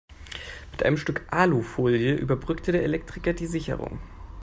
Mit 0.71 0.81
einem 0.81 0.97
Stück 0.97 1.27
Alufolie 1.29 2.15
überbrückte 2.15 2.71
der 2.71 2.81
Elektriker 2.81 3.33
die 3.33 3.45
Sicherung. 3.45 3.99